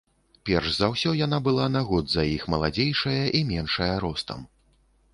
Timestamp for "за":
0.77-0.87, 2.15-2.27